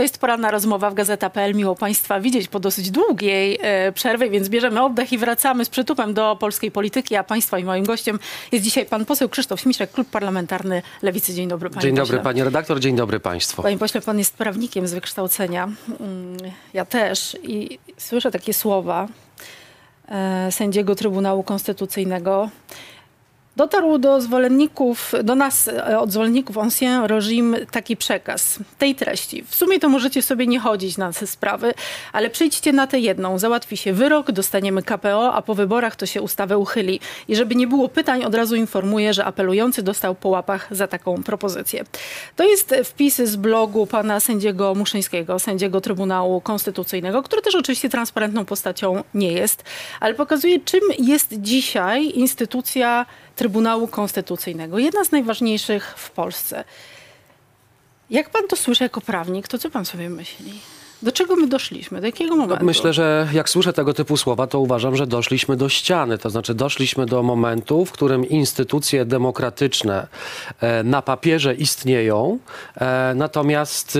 [0.00, 1.54] To jest poranna rozmowa w Gazeta.pl.
[1.54, 6.14] Miło Państwa widzieć po dosyć długiej e, przerwie, więc bierzemy oddech i wracamy z przytupem
[6.14, 7.16] do polskiej polityki.
[7.16, 8.18] A Państwa i moim gościem
[8.52, 11.34] jest dzisiaj pan poseł Krzysztof Śmiszek, Klub Parlamentarny Lewicy.
[11.34, 12.04] Dzień dobry, panie Dzień pośle.
[12.04, 13.62] dobry pani redaktor, dzień dobry państwu.
[13.62, 15.64] Panie pośle, pan jest prawnikiem z wykształcenia.
[15.64, 16.36] Mm,
[16.74, 19.08] Ja też i słyszę takie słowa
[20.08, 22.50] e, sędziego Trybunału Konstytucyjnego.
[23.56, 29.44] Dotarł do zwolenników, do nas e, od zwolenników Ancien Regime taki przekaz tej treści.
[29.48, 31.74] W sumie to możecie sobie nie chodzić na te sprawy,
[32.12, 33.38] ale przyjdźcie na tę jedną.
[33.38, 37.00] Załatwi się wyrok, dostaniemy KPO, a po wyborach to się ustawę uchyli.
[37.28, 41.22] I żeby nie było pytań, od razu informuję, że apelujący dostał po łapach za taką
[41.22, 41.84] propozycję.
[42.36, 48.44] To jest wpis z blogu pana sędziego Muszyńskiego, sędziego Trybunału Konstytucyjnego, który też oczywiście transparentną
[48.44, 49.64] postacią nie jest,
[50.00, 54.78] ale pokazuje, czym jest dzisiaj instytucja Trybunału Konstytucyjnego.
[54.78, 56.64] Jedna z najważniejszych w Polsce.
[58.10, 60.60] Jak pan to słyszy jako prawnik, to co pan sobie myśli?
[61.02, 62.00] Do czego my doszliśmy?
[62.00, 62.64] Do jakiego momentu?
[62.64, 66.18] Myślę, że jak słyszę tego typu słowa, to uważam, że doszliśmy do ściany.
[66.18, 70.06] To znaczy doszliśmy do momentu, w którym instytucje demokratyczne
[70.60, 72.38] e, na papierze istnieją,
[72.76, 73.98] e, natomiast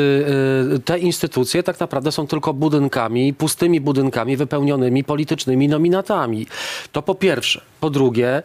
[0.76, 6.46] e, te instytucje tak naprawdę są tylko budynkami, pustymi budynkami wypełnionymi politycznymi nominatami.
[6.92, 7.60] To po pierwsze.
[7.80, 8.42] Po drugie,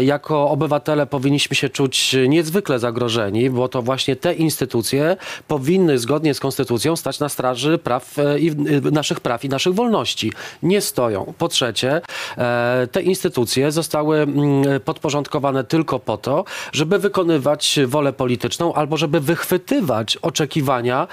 [0.00, 5.16] jako obywatele powinniśmy się czuć niezwykle zagrożeni, bo to właśnie te instytucje
[5.48, 8.54] powinny zgodnie z konstytucją stać na straży praw e, i e,
[8.92, 10.32] naszych praw i naszych wolności.
[10.62, 11.34] Nie stoją.
[11.38, 12.00] Po trzecie,
[12.38, 19.20] e, te instytucje zostały mm, podporządkowane tylko po to, żeby wykonywać wolę polityczną albo żeby
[19.20, 21.08] wychwytywać oczekiwania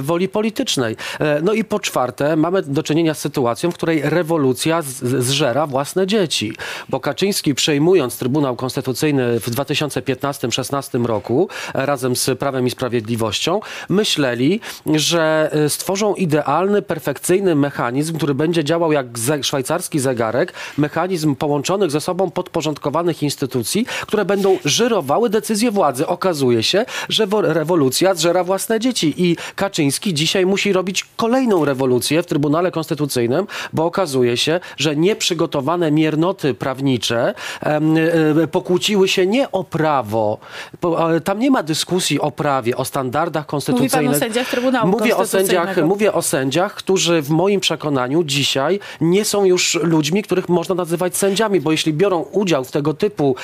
[0.00, 0.96] woli politycznej.
[1.42, 4.82] No i po czwarte, mamy do czynienia z sytuacją, w której rewolucja
[5.18, 6.52] zżera własne dzieci.
[6.88, 14.60] Bo Kaczyński przejmując Trybunał Konstytucyjny w 2015-16 roku razem z Prawem i Sprawiedliwością, myśleli,
[14.94, 21.90] że e, stworzą idealny, perfekcyjny mechanizm, który będzie działał jak ze- szwajcarski zegarek, mechanizm połączonych
[21.90, 26.06] ze sobą podporządkowanych instytucji, które będą żyrowały decyzje władzy.
[26.06, 32.22] Okazuje się, że wo- rewolucja zżera własne dzieci i Kaczyński dzisiaj musi robić kolejną rewolucję
[32.22, 37.94] w Trybunale Konstytucyjnym, bo okazuje się, że nieprzygotowane miernoty prawnicze em,
[38.42, 40.38] e, pokłóciły się nie o prawo.
[40.82, 44.16] Bo, e, tam nie ma dyskusji o prawie, o standardach konstytucyjnych.
[44.18, 45.86] sędziach Trybunału mówię o sędziach, Konstytucyjnego.
[45.86, 51.16] mówię o sędziach, którzy w moim przekonaniu dzisiaj nie są już ludźmi, których można nazywać
[51.16, 53.36] sędziami, bo jeśli biorą udział w tego typu,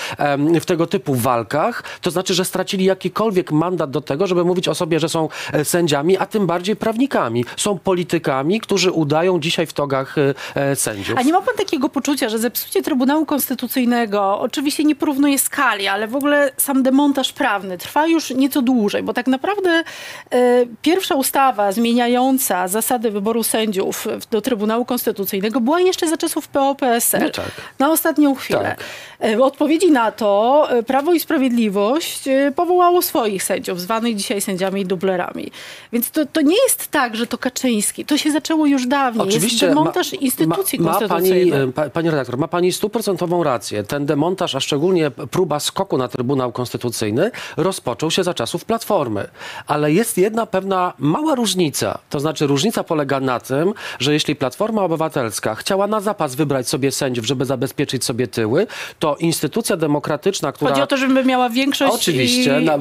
[0.61, 4.75] w tego typu walkach, to znaczy, że stracili jakikolwiek mandat do tego, żeby mówić o
[4.75, 7.45] sobie, że są e, sędziami, a tym bardziej prawnikami.
[7.57, 11.19] Są politykami, którzy udają dzisiaj w togach e, e, sędziów.
[11.19, 16.09] A nie ma pan takiego poczucia, że zepsucie Trybunału Konstytucyjnego, oczywiście nie porównuje skali, ale
[16.09, 19.85] w ogóle sam demontaż prawny trwa już nieco dłużej, bo tak naprawdę
[20.31, 22.28] e, pierwsza ustawa zmieniająca
[22.67, 27.21] zasady wyboru sędziów do Trybunału Konstytucyjnego była jeszcze za czasów PO-PSL.
[27.23, 27.51] No tak.
[27.79, 28.61] Na ostatnią chwilę.
[28.61, 28.85] Tak.
[29.19, 34.41] E, W odpowiedzi na to e, Prawo i Sprawiedliwość e, powołało swoich sędziów, zwanych dzisiaj
[34.41, 35.51] sędziami dublerami.
[35.93, 38.05] Więc to, to nie jest tak, że to Kaczyński.
[38.05, 39.27] To się zaczęło już dawniej.
[39.35, 41.73] jest demontaż instytucji ma, ma pani, konstytucyjnej.
[41.73, 43.85] pa, Pani redaktor, ma pani stuprocentową rację.
[43.85, 49.29] Ten demontaż, a szczególnie próba skoku na Trybunał Konstytucyjny rozpoczął się za czasów Platformy.
[49.67, 51.99] Ale jest jedna pewna mała różnica.
[52.11, 56.93] To znaczy różnica polega na tym, że jeśli Platforma Obywatelska chciała na zapas wybrać sobie
[56.93, 58.67] sędziów, żeby zabezpieczyć sobie tyły,
[58.99, 60.71] to instytucja demokratyczna, która...
[60.71, 62.65] Chodzi o to, żeby miała większość Oczywiście, i...
[62.65, 62.79] na,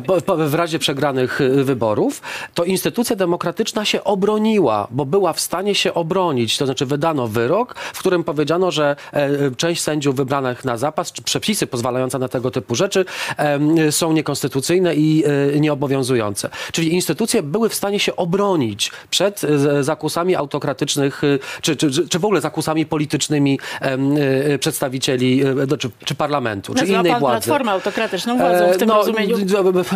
[0.47, 2.21] w razie przegranych y, wyborów,
[2.53, 6.57] to instytucja demokratyczna się obroniła, bo była w stanie się obronić.
[6.57, 11.21] To znaczy wydano wyrok, w którym powiedziano, że e, część sędziów wybranych na zapas, czy
[11.21, 13.05] przepisy pozwalające na tego typu rzeczy
[13.91, 15.23] są niekonstytucyjne i
[15.55, 16.49] e, nieobowiązujące.
[16.71, 22.19] Czyli instytucje były w stanie się obronić przed e, zakusami autokratycznych, e, czy, czy, czy-
[22.19, 25.41] w ogóle zakusami politycznymi e, przedstawicieli,
[25.73, 27.45] e, czy, czy parlamentu, czy innej pan władzy.
[27.45, 29.37] Platformę autokratyczną władzą w tym no, rozumieniu.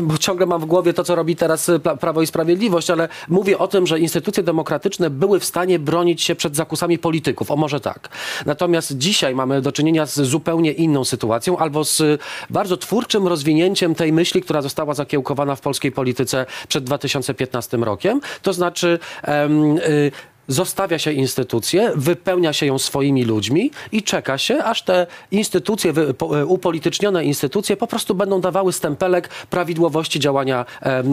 [0.02, 3.68] Bo ciągle mam w głowie to, co robi teraz Prawo i Sprawiedliwość, ale mówię o
[3.68, 7.52] tym, że instytucje demokratyczne były w stanie bronić się przed zakusami polityków.
[7.52, 8.10] O może tak.
[8.46, 14.14] Natomiast dzisiaj mamy do czynienia z zupełnie inną sytuacją albo z bardzo twórczym rozwinięciem tej
[14.14, 18.22] myśli, która została zakiełkowana w polskiej polityce przed 2015 rokiem.
[18.42, 20.12] To znaczy em, y,
[20.48, 25.94] zostawia się instytucję, wypełnia się ją swoimi ludźmi i czeka się, aż te instytucje,
[26.40, 31.04] e, upolitycznione instytucje po prostu będą dawały stempelek prawidłowości działania e,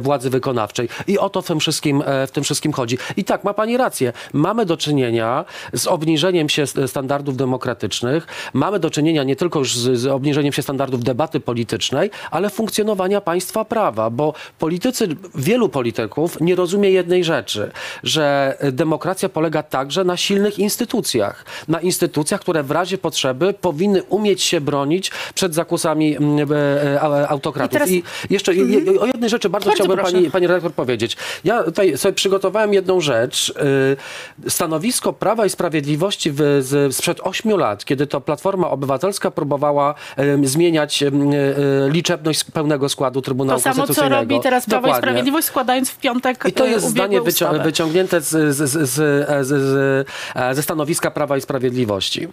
[0.00, 0.88] władzy wykonawczej.
[1.06, 2.98] I o to w tym, wszystkim, e, w tym wszystkim chodzi.
[3.16, 4.12] I tak, ma pani rację.
[4.32, 9.98] Mamy do czynienia z obniżeniem się standardów demokratycznych, mamy do czynienia nie tylko już z,
[9.98, 16.54] z obniżeniem się standardów debaty politycznej, ale funkcjonowania państwa prawa, bo politycy, wielu polityków nie
[16.54, 17.70] rozumie jednej rzeczy,
[18.02, 24.42] że demokracja polega także na silnych instytucjach, na instytucjach, które w razie potrzeby powinny umieć
[24.42, 27.72] się bronić przed zakusami mm, e, e, autokratów.
[27.72, 30.72] I teraz- I jeszcze je- je- o jednej rzeczy bardzo, Bardzo chciałbym pani, pani redaktor
[30.72, 31.16] powiedzieć.
[31.44, 33.54] Ja tutaj sobie przygotowałem jedną rzecz.
[34.48, 39.94] Stanowisko Prawa i Sprawiedliwości w, z, sprzed ośmiu lat, kiedy to Platforma Obywatelska próbowała
[40.42, 41.04] zmieniać
[41.88, 44.20] liczebność pełnego składu Trybunału To samo, co Konstytucyjnego.
[44.20, 45.08] robi teraz Prawo i Dokładnie.
[45.08, 49.46] Sprawiedliwość, składając w piątek I to e, jest zdanie wycią- wyciągnięte z, z, z, z,
[49.46, 52.28] z, e, ze stanowiska Prawa i Sprawiedliwości.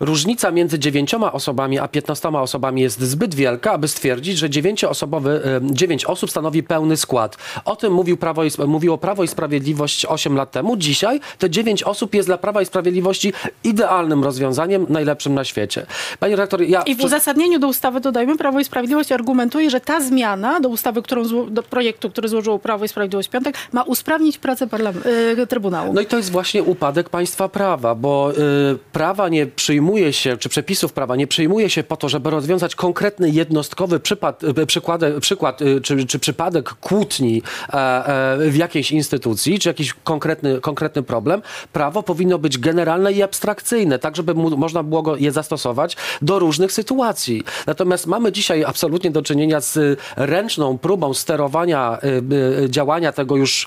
[0.00, 5.74] Różnica między dziewięcioma osobami a piętnastoma osobami jest zbyt wielka, aby stwierdzić, że dziewięcioosobowy, e,
[5.74, 7.36] dziewięć osób stanowi pełny skład.
[7.64, 10.76] O tym mówił Prawo i, mówiło Prawo i Sprawiedliwość 8 lat temu.
[10.76, 13.32] Dzisiaj te dziewięć osób jest dla Prawa i Sprawiedliwości
[13.64, 15.86] idealnym rozwiązaniem, najlepszym na świecie.
[16.18, 16.82] Pani redaktor, ja...
[16.82, 21.02] I w uzasadnieniu do ustawy, dodajmy, Prawo i Sprawiedliwość argumentuje, że ta zmiana do ustawy,
[21.02, 25.36] którą do projektu, który złożyło Prawo i Sprawiedliwość w piątek, ma usprawnić pracę parlam- y,
[25.52, 25.92] Trybunału.
[25.92, 30.48] No i to jest właśnie upadek państwa prawa, bo y, prawa nie przyjmuje się, czy
[30.48, 35.62] przepisów prawa nie przyjmuje się po to, żeby rozwiązać konkretny jednostkowy przypad, y, przykład, przykład
[35.62, 41.42] y, czy, czy przypadek kłótni e, e, w jakiejś instytucji, czy jakiś konkretny, konkretny problem.
[41.72, 46.38] Prawo powinno być generalne i abstrakcyjne, tak żeby mu, można było go, je zastosować do
[46.38, 47.44] różnych sytuacji.
[47.66, 53.36] Natomiast mamy dzisiaj absolutnie do czynienia z y, ręczną próbą sterowania y, y, działania tego
[53.36, 53.66] już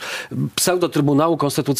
[0.55, 1.74] pseudo-trybunału konstytucyjnego,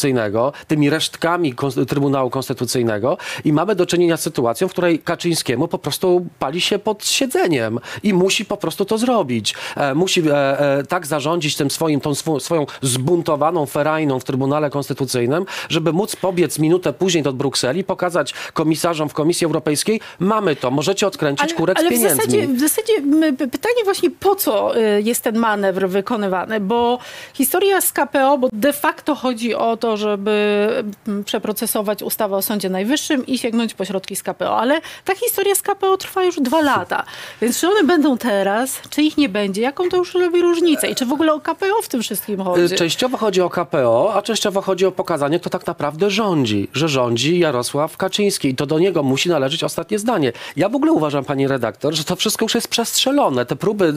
[0.68, 1.54] tymi resztkami
[1.88, 6.78] Trybunału Konstytucyjnego i mamy do czynienia z sytuacją, w której Kaczyńskiemu po prostu pali się
[6.78, 9.54] pod siedzeniem i musi po prostu to zrobić.
[9.76, 14.70] E, musi e, e, tak zarządzić tym swoim, tą swo, swoją zbuntowaną ferajną w Trybunale
[14.70, 20.70] Konstytucyjnym, żeby móc pobiec minutę później do Brukseli, pokazać komisarzom w Komisji Europejskiej, mamy to,
[20.70, 22.16] możecie odkręcić kurek ale z w pieniędzmi.
[22.16, 26.98] zasadzie, w zasadzie m, p- pytanie właśnie po co y, jest ten manewr wykonywany, bo
[27.34, 30.68] historia z KPO, bo de facto chodzi o to, żeby
[31.08, 35.54] m, przeprocesować ustawę o Sądzie Najwyższym i sięgnąć po środki z KPO, ale ta historia
[35.54, 37.04] z KPO trwa już dwa lata,
[37.40, 40.94] więc czy one będą teraz, czy ich nie będzie, jaką to już robi różnicę i
[40.94, 42.74] czy w ogóle o KPO w tym wszystkim chodzi?
[42.74, 46.68] Y, Częściowo chodzi o KPO, a częściowo chodzi o pokazanie, kto tak naprawdę rządzi.
[46.72, 50.32] Że rządzi Jarosław Kaczyński i to do niego musi należeć ostatnie zdanie.
[50.56, 53.46] Ja w ogóle uważam, pani redaktor, że to wszystko już jest przestrzelone.
[53.46, 53.94] Te próby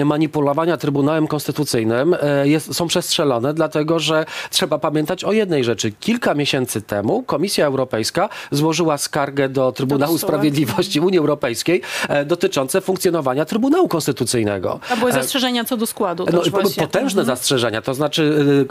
[0.00, 2.18] y, manipulowania Trybunałem Konstytucyjnym y,
[2.48, 5.92] jest, są przestrzelone, dlatego że trzeba pamiętać o jednej rzeczy.
[6.00, 10.18] Kilka miesięcy temu Komisja Europejska złożyła skargę do Trybunału.
[10.18, 14.80] Sprawiedliwości Unii Europejskiej e, dotyczące funkcjonowania Trybunału Konstytucyjnego.
[14.90, 16.26] A były E, zastrzeżenia co do składu.
[16.32, 16.42] no,
[16.78, 17.26] potężne Mhm.
[17.26, 17.82] zastrzeżenia.
[17.82, 18.22] To znaczy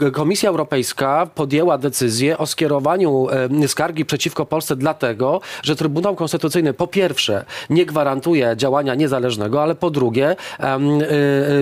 [0.02, 3.26] y, Komisja Europejska podjęła decyzję o skierowaniu
[3.64, 9.74] y, skargi przeciwko Polsce dlatego, że Trybunał Konstytucyjny po pierwsze nie gwarantuje działania niezależnego, ale
[9.74, 10.34] po drugie y,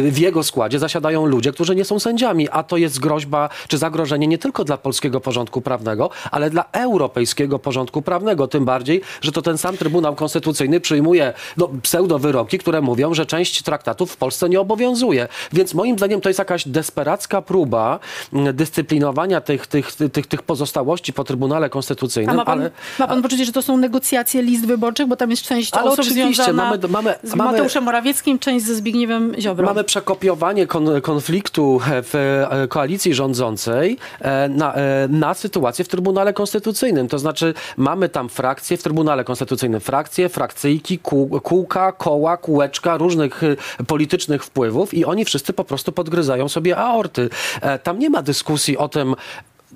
[0.07, 3.79] y, w jego składzie zasiadają ludzie, którzy nie są sędziami, a to jest groźba czy
[3.79, 8.49] zagrożenie nie tylko dla polskiego porządku prawnego, ale dla europejskiego porządku prawnego.
[8.49, 13.63] Tym bardziej, że to ten sam Trybunał Konstytucyjny przyjmuje no, pseudo-wyroki, które mówią, że część
[13.63, 15.29] traktatów w Polsce nie obowiązuje.
[15.53, 17.99] Więc moim zdaniem to jest jakaś desperacka próba
[18.33, 22.71] mm, dyscyplinowania tych, tych, tych, tych pozostałości po Trybunale A Konstytucyjnym, ma pan, ale...
[22.99, 26.01] ma pan poczucie, że to są negocjacje list wyborczych, bo tam jest część Ale osób
[26.01, 29.67] oczywiście, mamy- mamy- z Mateuszem Morawieckim, część ze Zbigniewem Ziobrą.
[29.67, 36.33] Mamy przekopiowanie kon, konfliktu w e, koalicji rządzącej e, na, e, na sytuację w Trybunale
[36.33, 37.09] Konstytucyjnym.
[37.09, 43.43] To znaczy mamy tam frakcje w Trybunale Konstytucyjnym, frakcje, frakcyjki, kół, kółka, koła, kółeczka różnych
[43.43, 47.29] e, politycznych wpływów i oni wszyscy po prostu podgryzają sobie aorty.
[47.61, 49.15] E, Tam nie ma dyskusji o tym,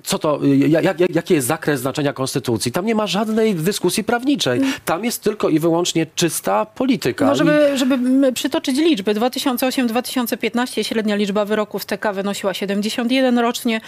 [0.03, 2.71] co to, jak, jak, jaki jest zakres znaczenia konstytucji.
[2.71, 4.61] Tam nie ma żadnej dyskusji prawniczej.
[4.85, 7.25] Tam jest tylko i wyłącznie czysta polityka.
[7.25, 7.97] No, żeby, żeby
[8.33, 13.81] przytoczyć liczby, 2008-2015 średnia liczba wyroków TK wynosiła 71 rocznie,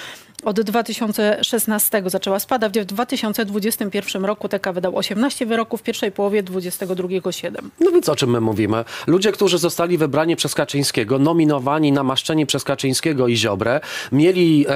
[0.43, 7.31] od 2016 zaczęła spadać, w 2021 roku TK wydał 18 wyroków, w pierwszej połowie 2022
[7.31, 7.71] 7.
[7.79, 8.85] No więc o czym my mówimy?
[9.07, 13.79] Ludzie, którzy zostali wybrani przez Kaczyńskiego, nominowani, namaszczeni przez Kaczyńskiego i Ziobrę,
[14.11, 14.71] mieli e,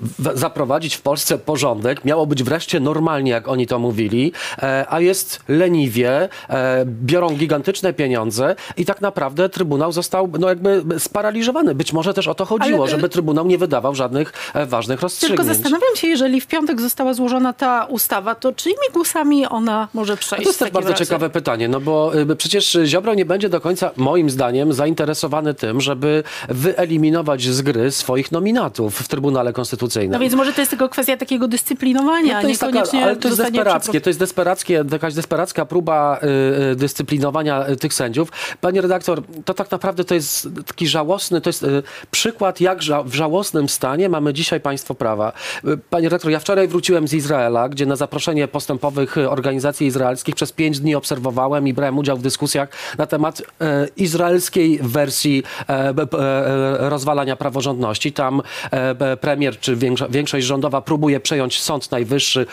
[0.00, 5.00] w, zaprowadzić w Polsce porządek, miało być wreszcie normalnie, jak oni to mówili, e, a
[5.00, 11.74] jest leniwie, e, biorą gigantyczne pieniądze i tak naprawdę Trybunał został no jakby sparaliżowany.
[11.74, 15.20] Być może też o to chodziło, Ale- żeby Trybunał nie wydawał żadnych e, ważnych różnych
[15.20, 15.48] Tylko rozstrzygnięć.
[15.48, 20.44] zastanawiam się, jeżeli w piątek została złożona ta ustawa, to czyimi głosami ona może przejść?
[20.44, 21.04] To jest też bardzo razie?
[21.04, 26.22] ciekawe pytanie, no bo przecież Ziobro nie będzie do końca, moim zdaniem, zainteresowany tym, żeby
[26.48, 30.12] wyeliminować z gry swoich nominatów w Trybunale Konstytucyjnym.
[30.12, 33.16] No więc może to jest tylko kwestia takiego dyscyplinowania, No to jest taka, niekoniecznie ale
[33.16, 36.26] to jest desperackie, to jest desperackie, jakaś desperacka próba y,
[36.72, 38.28] y, dyscyplinowania y, tych sędziów.
[38.60, 43.02] Panie redaktor, to tak naprawdę to jest taki żałosny, to jest y, przykład, jak ża
[43.02, 45.32] w żałosnym stanie mamy dzisiaj państwo prawa.
[45.64, 50.34] Y, Panie redaktor, ja wczoraj wróciłem z Izraela, gdzie na zaproszenie postępowych y, organizacji izraelskich
[50.34, 52.68] przez pięć dni obserwowałem i brałem udział w dyskusjach
[52.98, 58.12] na temat e, izraelskiej wersji e, b- e, rozwalania praworządności.
[58.12, 60.08] Tam e, premier czy większo-
[60.42, 62.46] większość rządowa próbuje przejąć Sąd Najwyższy,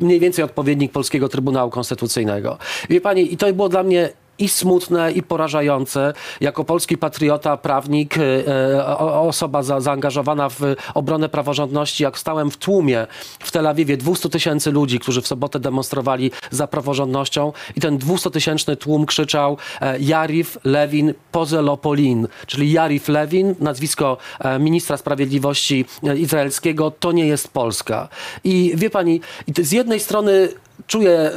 [0.00, 2.58] mniej więcej odpowiednik Polskiego Trybunału Konstytucyjnego.
[2.90, 6.12] Wie pani, i to było dla mnie i smutne, i porażające.
[6.40, 10.60] Jako polski patriota, prawnik, e, o- osoba za, zaangażowana w
[10.94, 13.06] obronę praworządności, jak stałem w tłumie
[13.38, 18.30] w Tel Awiwie 200 tysięcy ludzi, którzy w sobotę demonstrowali za praworządnością i ten 200
[18.30, 26.18] tysięczny tłum krzyczał e, Jarif Lewin Pozelopolin, czyli Jarif Lewin, nazwisko e, ministra sprawiedliwości e,
[26.18, 28.08] izraelskiego, to nie jest Polska.
[28.44, 29.20] I wie pani,
[29.58, 30.48] z jednej strony
[30.86, 31.30] czuję,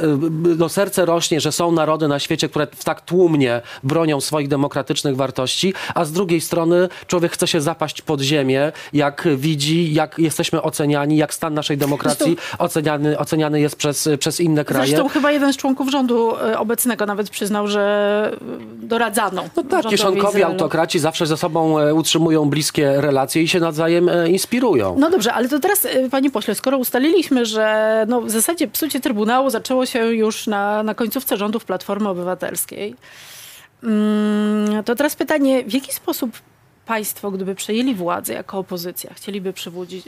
[0.54, 5.16] y, no serce rośnie, że są narody na świecie, które tak tłumnie bronią swoich demokratycznych
[5.16, 10.62] wartości, a z drugiej strony człowiek chce się zapaść pod ziemię, jak widzi, jak jesteśmy
[10.62, 14.86] oceniani, jak stan naszej demokracji oceniany, oceniany jest przez, przez inne kraje.
[14.86, 18.36] Zresztą chyba jeden z członków rządu e, obecnego nawet przyznał, że
[18.82, 19.44] doradzano.
[19.56, 24.28] No tak, kieszonkowi autokraci zawsze ze sobą e, utrzymują bliskie relacje i się nawzajem e,
[24.28, 24.96] inspirują.
[24.98, 29.33] No dobrze, ale to teraz, panie pośle, skoro ustaliliśmy, że no, w zasadzie psucie Trybunału
[29.50, 32.96] zaczęło się już na, na końcówce rządów Platformy Obywatelskiej,
[33.82, 36.30] mm, to teraz pytanie, w jaki sposób
[36.86, 39.52] państwo, gdyby przejęli władzę jako opozycja, chcieliby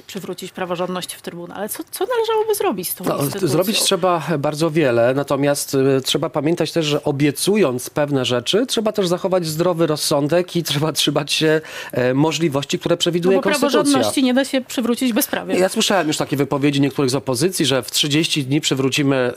[0.07, 3.49] przywrócić, praworządność w Trybunale, co, co należałoby zrobić z tą No, instytucją?
[3.49, 9.07] zrobić trzeba bardzo wiele, natomiast y, trzeba pamiętać też, że obiecując pewne rzeczy, trzeba też
[9.09, 11.61] zachować zdrowy rozsądek i trzeba trzymać się
[11.93, 13.71] e, możliwości, które no przewiduje bo konstytucja.
[13.81, 15.55] praworządności nie da się przywrócić bezprawie.
[15.59, 19.33] Ja słyszałem już takie wypowiedzi niektórych z opozycji, że w 30 dni przywrócimy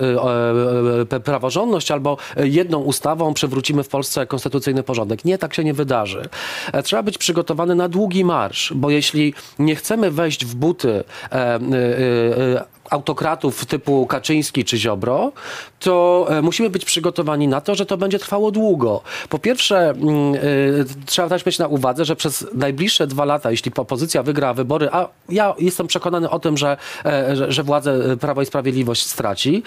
[1.11, 5.25] y, e, praworządność albo jedną ustawą przywrócimy w Polsce konstytucyjny porządek.
[5.25, 6.29] Nie, tak się nie wydarzy.
[6.73, 11.35] E, Trzeba być przygotowany na długi marsz, bo jeśli nie chcemy wejść w buty e,
[11.35, 15.31] e, e, autokratów typu Kaczyński czy Ziobro,
[15.79, 19.01] to e, musimy być przygotowani na to, że to będzie trwało długo.
[19.29, 23.71] Po pierwsze, mm, y, trzeba też mieć na uwadze, że przez najbliższe dwa lata, jeśli
[23.77, 28.41] opozycja wygra wybory, a ja jestem przekonany o tym, że, e, że, że władzę Prawo
[28.41, 29.63] i Sprawiedliwość straci,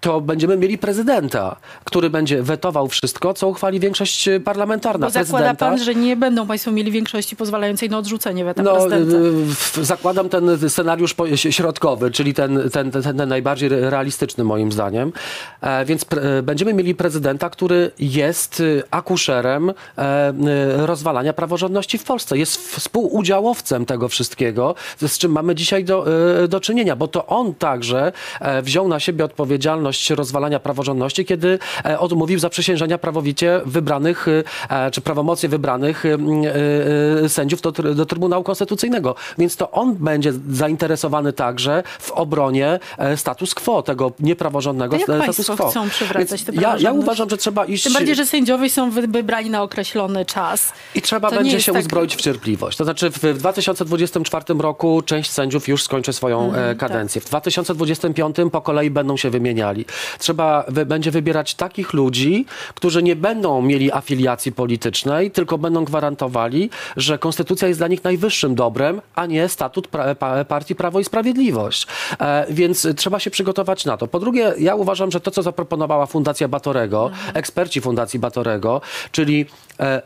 [0.00, 5.06] to będziemy mieli prezydenta, który będzie wetował wszystko, co uchwali większość parlamentarna.
[5.06, 9.82] Bo zakłada pan, że nie będą państwo mieli większości pozwalającej na odrzucenie weta No, prezydenta.
[9.82, 11.14] zakładam ten scenariusz
[11.50, 15.12] środkowy, czyli ten, ten, ten, ten najbardziej re- realistyczny moim zdaniem.
[15.60, 22.04] E, więc pre, e, będziemy mieli prezydenta, który jest akuszerem e, y, rozwalania praworządności w
[22.04, 22.38] Polsce.
[22.38, 26.06] Jest współudziałowcem tego wszystkiego, z czym mamy dzisiaj do,
[26.48, 28.12] do czynienia, bo to on także
[28.62, 31.58] wziął na siebie odpowiedzialność rozwalania praworządności, kiedy
[31.98, 34.26] odmówił zaprzysiężenia prawowicie wybranych,
[34.92, 36.04] czy prawomocnie wybranych
[37.28, 39.14] sędziów do, do Trybunału Konstytucyjnego.
[39.38, 45.28] Więc to on będzie zainteresowany także w obronie e, status quo, tego niepraworządnego To jak
[45.28, 45.68] e, status quo.
[45.70, 47.84] chcą przywracać tę ja, ja uważam, że trzeba iść...
[47.84, 50.72] Tym bardziej, że sędziowie są wy- wybrani na określony czas.
[50.94, 52.78] I trzeba To będzie się tak- uzbroić w cierpliwość.
[52.78, 56.78] To znaczy w w 2024 roku część sędziów już skończy swoją Mhm, e, tak.
[56.90, 57.20] kadencję.
[57.20, 59.84] W 2025 po kolei będą się wymieniali.
[60.18, 67.18] Trzeba będzie wybierać takich ludzi, którzy nie będą mieli afiliacji politycznej, tylko będą gwarantowali, że
[67.18, 71.86] konstytucja jest dla nich najwyższym dobrem, a nie statut pra, pa, partii Prawo i Sprawiedliwość.
[72.50, 74.06] Więc trzeba się przygotować na to.
[74.06, 78.80] Po drugie, ja uważam, że to, co zaproponowała Fundacja Batorego, eksperci Fundacji Batorego,
[79.12, 79.46] czyli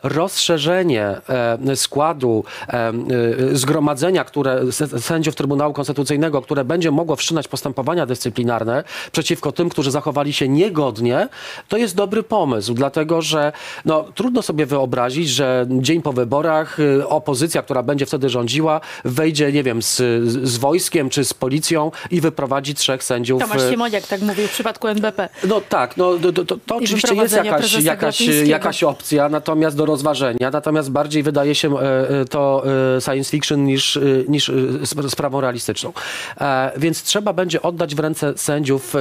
[0.02, 1.20] rozszerzenie
[1.66, 2.92] e, składu e, e,
[3.52, 10.32] zgromadzenia, które sędziów Trybunału Konstytucyjnego, które będzie mogło wszczynać postępowania dyscyplinarne przeciwko tym, którzy zachowali
[10.32, 11.28] się niegodnie,
[11.68, 13.52] to jest dobry pomysł, dlatego że
[13.84, 19.52] no, trudno sobie wyobrazić, że dzień po wyborach y, opozycja, która będzie wtedy rządziła, wejdzie,
[19.52, 19.96] nie wiem, z,
[20.48, 23.42] z wojskiem czy z policją i wyprowadzić trzech sędziów.
[23.42, 25.28] Tomasz e, Siemoniak tak mówił w przypadku NBP.
[25.48, 30.50] No tak, no, to, to, to oczywiście jest jakaś, jakaś, jakaś opcja, natomiast do rozważenia,
[30.52, 32.62] natomiast bardziej wydaje się e, e, to
[32.96, 33.98] e, science fiction niż,
[34.28, 34.48] niż
[34.90, 35.92] sp- sprawą realistyczną.
[36.76, 38.94] Więc trzeba będzie oddać w ręce sędziów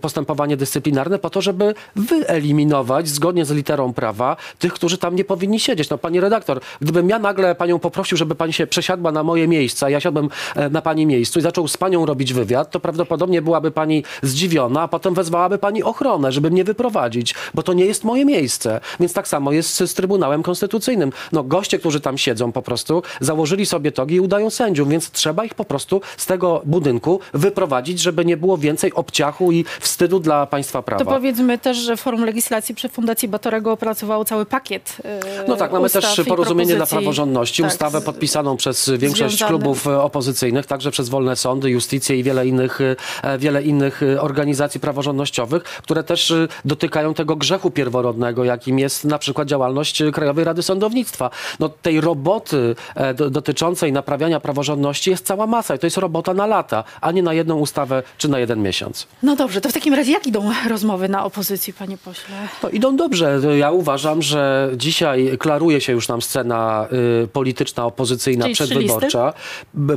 [0.00, 5.60] postępowanie dyscyplinarne po to, żeby wyeliminować zgodnie z literą prawa tych, którzy tam nie powinni
[5.60, 5.90] siedzieć.
[5.90, 9.86] No pani redaktor, gdybym ja nagle panią poprosił, żeby pani się przesiadła na moje miejsce,
[9.86, 10.28] a ja siadłem
[10.70, 14.88] na pani miejscu i zaczął z panią robić wywiad, to prawdopodobnie byłaby pani zdziwiona, a
[14.88, 18.80] potem wezwałaby pani ochronę, żeby mnie wyprowadzić, bo to nie jest moje miejsce.
[19.00, 21.12] Więc tak samo jest z, z Trybunałem Konstytucyjnym.
[21.32, 25.44] No goście, którzy tam siedzą po prostu, założyli sobie togi i udają sędziów, więc trzeba
[25.44, 30.46] ich po prostu z tego budynku wyprowadzić, żeby nie było więcej obciachu i wstydu dla
[30.46, 31.04] państwa prawa.
[31.04, 35.72] To powiedzmy też, że Forum Legislacji przy Fundacji Batorego opracowało cały pakiet e, No tak,
[35.72, 41.08] mamy też porozumienie dla praworządności, Tak, ustawę podpisaną przez większość klubów e, opozycyjnych, także przez
[41.08, 42.80] Wolne Sądy, Justicję i wiele innych,
[43.22, 46.34] e, wiele innych organizacji praworządnościowych, które też
[46.64, 51.30] dotykają tego grzechu pierworodnego, jakim jest na przykład działalność e, Krajowej Rady Sądownictwa.
[51.60, 56.34] No, tej roboty e, do, dotyczącej naprawiania praworządności jest cała masa i to jest robota
[56.34, 59.06] na lata, a nie na jedną ustawę czy na jeden miesiąc.
[59.22, 62.36] No dobrze, to w takim razie jak idą rozmowy na opozycji, panie pośle?
[62.62, 63.40] No, idą dobrze.
[63.58, 66.88] Ja uważam, że dzisiaj klaruje się już nam scena
[67.24, 69.32] y, polityczna, opozycyjna, Czyli przedwyborcza.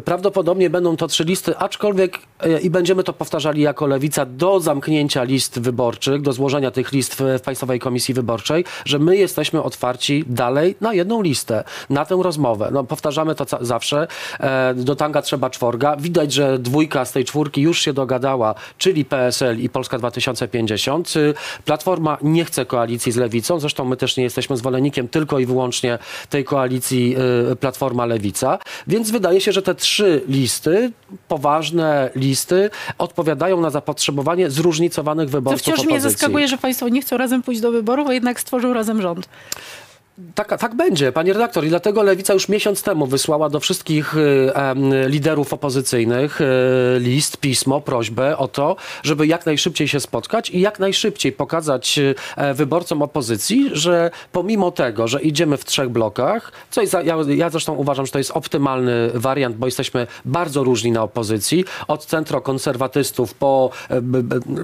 [0.06, 5.24] Prawdopodobnie będą to trzy listy, aczkolwiek y, i będziemy to powtarzali jako lewica do zamknięcia
[5.24, 9.89] list wyborczych, do złożenia tych list w, w Państwowej Komisji Wyborczej, że my jesteśmy otwarci
[10.28, 12.70] dalej na jedną listę, na tę rozmowę.
[12.72, 14.08] No, powtarzamy to zawsze.
[14.40, 15.96] E, do tanga trzeba czworga.
[15.96, 21.16] Widać, że dwójka z tej czwórki już się dogadała, czyli PSL i Polska 2050.
[21.16, 21.34] Y,
[21.66, 26.00] Platforma nie chce koalicji z lewicą, zresztą my też nie jesteśmy zwolennikiem tylko i wyłącznie
[26.30, 27.16] tej koalicji
[27.52, 30.92] y, Platforma-Lewica, więc wydaje się, że te trzy listy,
[31.28, 36.12] poważne listy, odpowiadają na zapotrzebowanie zróżnicowanych To wyborców wciąż mnie opozycji.
[36.12, 39.30] zaskakuje, że państwo nie chcą razem pójść do wyborów, a jednak stworzył razem rząd.
[40.36, 41.66] Tak, tak będzie, panie redaktor.
[41.66, 44.52] I dlatego Lewica już miesiąc temu wysłała do wszystkich y,
[45.08, 46.46] liderów opozycyjnych y,
[47.00, 52.16] list, pismo, prośbę o to, żeby jak najszybciej się spotkać i jak najszybciej pokazać y,
[52.38, 57.50] e, wyborcom opozycji, że pomimo tego, że idziemy w trzech blokach, co jest, ja, ja
[57.50, 63.34] zresztą uważam, że to jest optymalny wariant, bo jesteśmy bardzo różni na opozycji, od centrokonserwatystów
[63.34, 64.02] po e,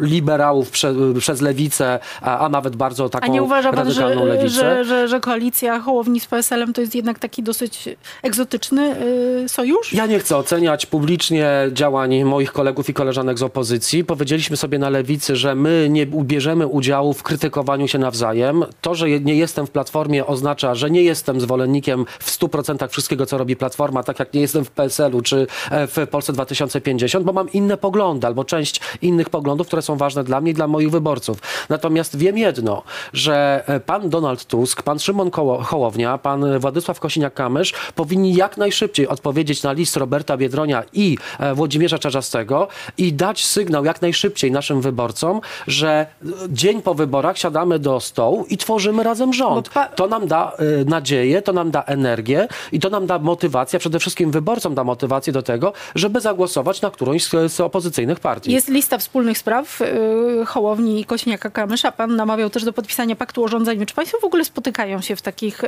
[0.01, 4.27] liberałów prze, przez lewicę, a, a nawet bardzo taką A nie uważa pan, radykalną że,
[4.27, 4.49] lewicę.
[4.49, 5.44] że, że, że koalicja
[5.85, 7.89] Hołowni z PSL-em to jest jednak taki dosyć
[8.23, 8.95] egzotyczny
[9.43, 9.93] y, sojusz?
[9.93, 14.03] Ja nie chcę oceniać publicznie działań moich kolegów i koleżanek z opozycji.
[14.03, 18.63] Powiedzieliśmy sobie na lewicy, że my nie ubierzemy udziału w krytykowaniu się nawzajem.
[18.81, 23.37] To, że nie jestem w Platformie oznacza, że nie jestem zwolennikiem w 100% wszystkiego, co
[23.37, 27.51] robi Platforma, tak jak nie jestem w PSL-u czy e, w Polsce 2050, bo mam
[27.51, 31.37] inne poglądy albo część innych poglądów, które są ważne dla mnie i dla moich wyborców.
[31.69, 37.73] Natomiast wiem jedno, że e, pan Donald Tusk, pan Szymon Koło- Hołownia, pan Władysław Kosiniak-Kamysz
[37.95, 43.85] powinni jak najszybciej odpowiedzieć na list Roberta Biedronia i e, Włodzimierza Czarzastego i dać sygnał
[43.85, 49.33] jak najszybciej naszym wyborcom, że e, dzień po wyborach siadamy do stołu i tworzymy razem
[49.33, 49.69] rząd.
[49.69, 53.79] Pa- To nam da e, nadzieję, to nam da energię i to nam da motywację,
[53.79, 58.51] przede wszystkim wyborcom da motywację do tego, żeby zagłosować na którąś z, z opozycyjnych partii.
[58.51, 61.91] Jest lista wspólnych spraw y, Hołowni i Kośniaka-Kamysza.
[61.91, 63.85] Pan namawiał też do podpisania paktu o rządzeniu.
[63.85, 65.67] Czy państwo w ogóle spotykają się w takich y,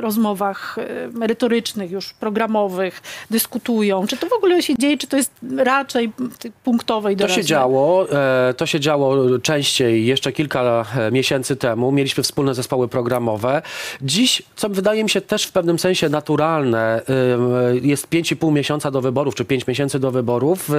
[0.00, 4.06] rozmowach y, merytorycznych, już programowych, dyskutują?
[4.06, 6.12] Czy to w ogóle się dzieje, czy to jest raczej
[6.44, 7.42] y, punktowe i To doraźne?
[7.42, 11.92] się działo, e, to się działo częściej jeszcze kilka e, miesięcy temu.
[11.92, 13.62] Mieliśmy wspólne zespoły programowe.
[14.02, 19.00] Dziś, co wydaje mi się też w pewnym sensie naturalne, e, jest 5,5 miesiąca do
[19.00, 20.70] wyborów, czy 5 miesięcy do wyborów.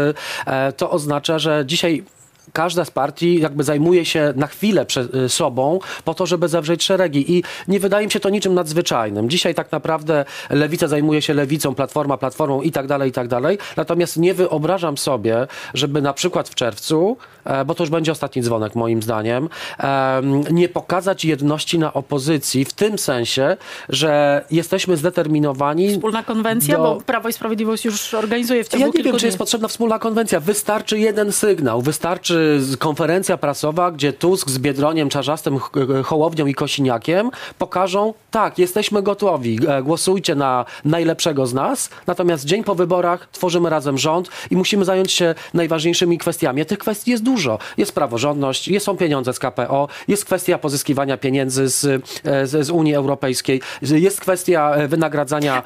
[0.46, 2.04] E, To oznacza, że dzisiaj
[2.54, 4.86] każda z partii jakby zajmuje się na chwilę
[5.26, 9.30] y, sobą po to, żeby zawrzeć szeregi i nie wydaje mi się to niczym nadzwyczajnym.
[9.30, 13.58] Dzisiaj tak naprawdę lewica zajmuje się lewicą, platforma, platformą i tak dalej, i tak dalej.
[13.78, 18.42] Natomiast nie wyobrażam sobie, żeby na przykład w czerwcu, e, bo to już będzie ostatni
[18.42, 23.58] dzwonek moim zdaniem, em, nie pokazać jedności na opozycji w tym sensie,
[23.90, 28.92] że jesteśmy zdeterminowani Wspólna konwencja, do- bo Prawo i Sprawiedliwość już organizuje w ciągu ja
[28.96, 29.26] nie wiem, czy dni.
[29.26, 30.40] jest potrzebna wspólna konwencja.
[30.40, 32.39] Wystarczy jeden sygnał, wystarczy czy
[32.80, 35.60] konferencja prasowa, gdzie Tusk z Biedroniem, Czarzastym,
[36.04, 42.64] Hołownią i Kosiniakiem pokażą, tak, jesteśmy gotowi, e, głosujcie na najlepszego z nas, natomiast dzień
[42.64, 46.62] po wyborach tworzymy razem rząd i musimy zająć się najważniejszymi kwestiami.
[46.62, 47.60] A tych kwestii jest dużo.
[47.78, 51.86] Jest praworządność, jest, są pieniądze z KPO, jest kwestia pozyskiwania pieniędzy z,
[52.26, 55.64] e, z, z Unii Europejskiej, jest kwestia e, wynagradzania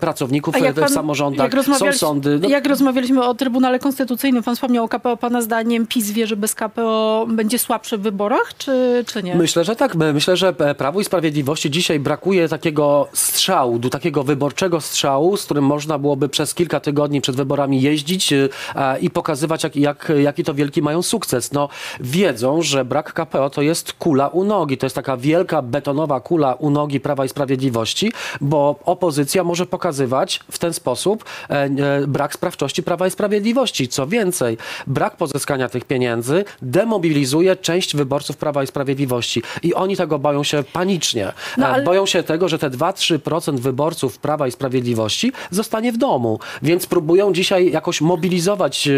[0.00, 2.38] pracowników jak w pan- samorządach, są sądy.
[2.42, 5.16] No, Jak rozmawialiśmy o Trybunale Konstytucyjnym, pan wspomniał o KPO.
[5.16, 9.34] Pana zdaniem PiS że bez KPO będzie słabszy w wyborach, czy, czy nie?
[9.34, 9.94] Myślę, że tak.
[9.94, 15.44] My- Myślę, że e, Prawu i Sprawiedliwości dzisiaj brakuje takiego strzału, takiego wyborczego strzału, z
[15.44, 18.34] którym można byłoby przez kilka tygodni przed wyborami jeździć
[18.74, 21.52] a, i pokazywać, jak, jak, jaki to wielki mają sukces.
[21.52, 21.68] No,
[22.00, 24.78] wiedzą, że brak KPO to jest kula u nogi.
[24.78, 30.40] To jest taka wielka betonowa kula u nogi Prawa i Sprawiedliwości, bo opozycja może pokazywać
[30.50, 31.70] w ten sposób e, e,
[32.06, 33.88] brak sprawczości Prawa i Sprawiedliwości.
[33.88, 40.18] Co więcej, brak pozyskania tych pieniędzy demobilizuje część wyborców Prawa i Sprawiedliwości i oni tego
[40.18, 41.32] boją się panicznie.
[41.58, 45.96] No, E, ale- Boją się tego, że te 2-3% wyborców Prawa i Sprawiedliwości zostanie w
[45.96, 48.88] domu, więc próbują dzisiaj jakoś mobilizować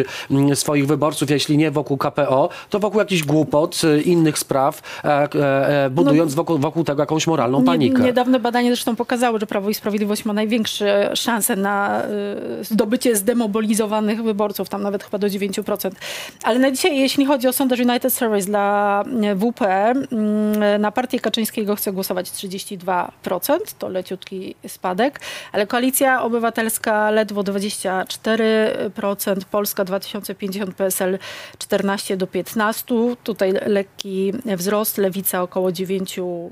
[0.51, 4.83] e, swoich wyborców, jeśli nie wokół KPO, to wokół jakichś głupot, e, innych spraw,
[5.91, 8.03] budując wokół, wokół tego jakąś moralną panikę.
[8.03, 12.03] Niedawne badania zresztą pokazały, że Prawo i Sprawiedliwość ma największe szanse na
[12.63, 15.91] zdobycie zdemobilizowanych wyborców, tam nawet chyba do 9%.
[16.43, 21.21] Ale na dzisiaj, jeśli chodzi o sondaż United Service dla y, WP, y, na partię
[21.21, 25.21] Kaczyńskiego chce głosować 32%, to leciutki spadek,
[25.53, 31.19] ale Koalicja Obywatelska ledwo 24%, Polska 2050, PSL
[31.59, 36.51] 14 do 15, tutaj lekki wzrost, Lewica około 9%.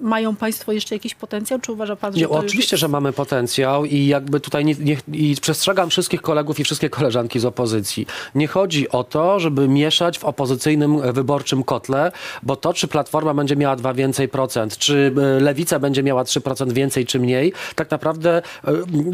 [0.00, 2.80] Mają Państwo jeszcze jakiś potencjał, czy uważa Pan, że Nie, oczywiście, jest...
[2.80, 7.40] że mamy potencjał i jakby tutaj nie, nie, i przestrzegam wszystkich kolegów i wszystkie koleżanki
[7.40, 8.06] z opozycji.
[8.34, 13.34] Nie chodzi o to, żeby mieszać w opozycyjnym e, wyborczym kotle, bo to, czy Platforma
[13.34, 17.90] będzie miała dwa więcej procent, czy e, Lewica będzie miała 3% więcej czy mniej, tak
[17.90, 18.72] naprawdę e,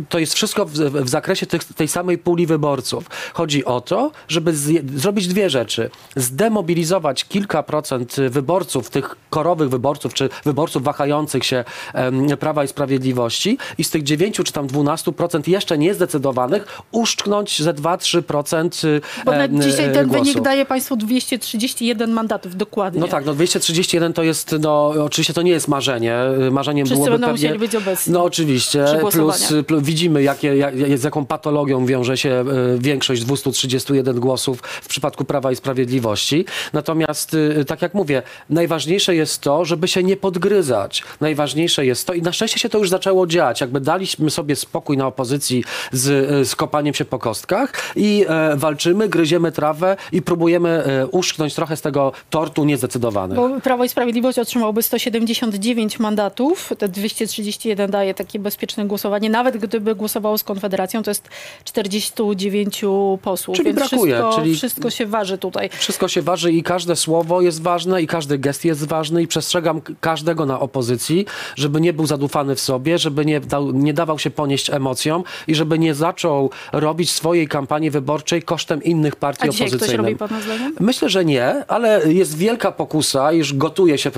[0.09, 3.05] to jest wszystko w, w zakresie tych, tej samej puli wyborców.
[3.35, 5.91] Chodzi o to, żeby zje, zrobić dwie rzeczy.
[6.17, 13.59] Zdemobilizować kilka procent wyborców, tych korowych wyborców, czy wyborców wahających się em, Prawa i Sprawiedliwości
[13.79, 19.63] i z tych 9 czy tam 12% jeszcze niezdecydowanych uszczknąć ze 2-3% y, Bo em,
[19.83, 20.25] dzisiaj e, ten głosu.
[20.25, 23.01] wynik daje Państwu 231 mandatów, dokładnie.
[23.01, 26.17] No tak, no 231 to jest, no oczywiście to nie jest marzenie.
[26.51, 27.49] Marzeniem Wszyscy byłoby będą pewnie...
[27.49, 32.31] musieli być obecni No oczywiście, plus, plus widzimy jakie, jak, z jaką patologią wiąże się
[32.31, 32.45] e,
[32.79, 36.45] większość 231 głosów w przypadku Prawa i Sprawiedliwości.
[36.73, 41.05] Natomiast, y, tak jak mówię, najważniejsze jest to, żeby się nie podgryzać.
[41.21, 43.61] Najważniejsze jest to i na szczęście się to już zaczęło dziać.
[43.61, 48.57] Jakby daliśmy sobie spokój na opozycji z, y, z kopaniem się po kostkach i e,
[48.57, 49.72] walczymy, gryziemy trawę
[50.13, 53.37] i próbujemy e, uszknąć trochę z tego tortu niezdecydowanych.
[53.37, 59.31] Bo Prawo i Sprawiedliwość otrzymałoby 179 mandatów, te 231 daje takie bezpieczne głosowanie.
[59.31, 61.29] Nawet gdyby głosowało z Konfederacją, to jest
[61.65, 62.85] 49
[63.23, 63.57] posłów.
[63.57, 65.71] Czyli brakuje, Wszystko, czyli- wszystko się waży tutaj.
[65.73, 69.81] Wszystko się waży i każde słowo jest ważne i każdy gest jest ważny i przestrzegam
[70.01, 74.31] każdego na opozycji, żeby nie był zadufany w sobie, żeby nie, dał, nie dawał się
[74.31, 79.79] ponieść emocjom i żeby nie zaczął robić swojej kampanii wyborczej kosztem innych partii A dzisiaj
[79.79, 80.07] ktoś opozycyjnych.
[80.07, 80.75] robi Pana zdaniem?
[80.81, 84.11] Myślę, że nie, ale jest wielka pokusa, już gotuje się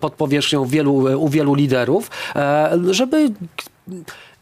[0.00, 3.30] pod powierzchnią wielu, u wielu liderów, e, żeby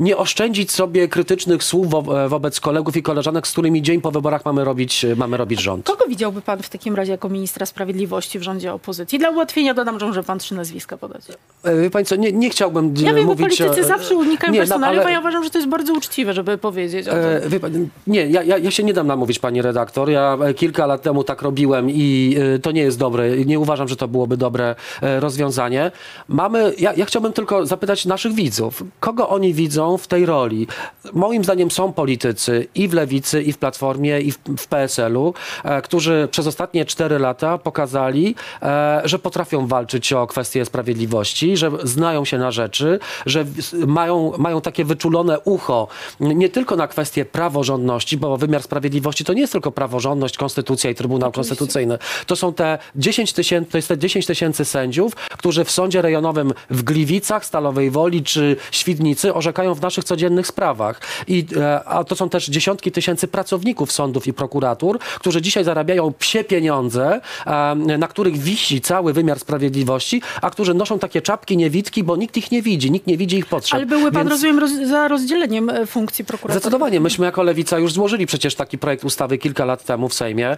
[0.03, 4.45] nie oszczędzić sobie krytycznych słów wo- wobec kolegów i koleżanek, z którymi dzień po wyborach
[4.45, 5.87] mamy robić, mamy robić rząd.
[5.87, 9.19] Kogo widziałby Pan w takim razie jako ministra sprawiedliwości w rządzie opozycji?
[9.19, 11.23] Dla ułatwienia dodam, że może Pan trzy nazwiska podać.
[11.65, 13.59] E, Wie pani co, nie, nie chciałbym Ja e, wiem, mówić...
[13.59, 16.33] politycy e, zawsze unikają nie, no, personaliów, ale- ja uważam, że to jest bardzo uczciwe,
[16.33, 17.07] żeby powiedzieć.
[17.53, 20.11] E, pani, nie, ja, ja, ja się nie dam namówić, pani redaktor.
[20.11, 23.37] Ja e, kilka lat temu tak robiłem i e, to nie jest dobre.
[23.37, 25.91] Nie uważam, że to byłoby dobre e, rozwiązanie.
[26.29, 30.67] Mamy, ja, ja chciałbym tylko zapytać naszych widzów, kogo oni widzą w tej roli?
[31.13, 35.83] Moim zdaniem są politycy i w Lewicy, i w Platformie, i w, w PSL-u, e,
[35.83, 42.25] którzy przez ostatnie cztery lata pokazali, e, że potrafią walczyć o kwestie sprawiedliwości, że znają
[42.25, 43.45] się na rzeczy, że
[43.87, 45.89] mają, mają takie wyczulone ucho
[46.21, 50.95] nie tylko na kwestie praworządności, bo wymiar sprawiedliwości to nie jest tylko praworządność, konstytucja i
[50.95, 51.99] Trybunał Konstytucyjny.
[52.27, 56.53] To są te 10 tysięcy, to jest te 10 tysięcy sędziów, którzy w sądzie rejonowym
[56.71, 61.01] w Gliwicach, Stalowej Woli czy Świdnicy orzekają w naszych codziennych sprawach.
[61.29, 66.13] I, e, a to są też dziesiątki tysięcy pracowników sądów i prokuratur, którzy dzisiaj zarabiają
[66.13, 72.05] psie pieniądze, e, na których wisi cały wymiar sprawiedliwości, a którzy noszą takie czapki niewidki,
[72.05, 73.77] bo nikt ich nie widzi, nikt nie widzi ich potrzeb.
[73.77, 76.61] Ale były pan, Więc- rozumiem, roz, za rozdzieleniem e, funkcji prokuratora.
[76.61, 77.01] Zdecydowanie.
[77.01, 80.57] Myśmy jako Lewica już złożyli przecież taki projekt ustawy kilka lat temu w Sejmie,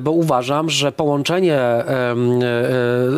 [0.00, 1.58] bo uważam, że połączenie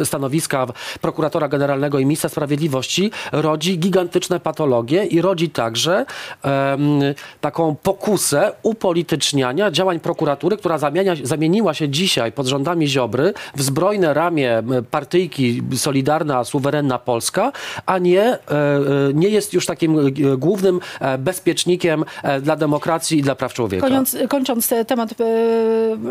[0.04, 0.66] stanowiska
[1.00, 6.06] prokuratora generalnego i ministra sprawiedliwości rodzi gigantyczne patologie i rodzi także
[6.42, 7.00] em,
[7.40, 14.14] taką pokusę upolityczniania działań prokuratury, która zamienia, zamieniła się dzisiaj pod rządami Ziobry w zbrojne
[14.14, 17.52] ramię partyjki Solidarna, Suwerenna Polska,
[17.86, 18.78] a nie, e, e,
[19.14, 20.80] nie jest już takim e, głównym
[21.18, 22.04] bezpiecznikiem
[22.42, 23.86] dla demokracji i dla praw człowieka.
[23.86, 25.14] Kończąc, kończąc temat